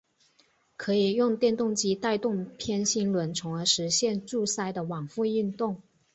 [0.77, 5.79] 可以用电动机带动偏心轮从而实现柱塞的往复运动。